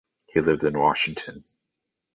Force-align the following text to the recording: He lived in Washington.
He 0.33 0.41
lived 0.41 0.63
in 0.63 0.79
Washington. 0.79 1.43